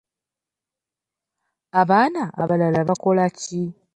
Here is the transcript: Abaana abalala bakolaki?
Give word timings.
Abaana 1.81 2.21
abalala 2.41 2.79
bakolaki? 2.89 3.61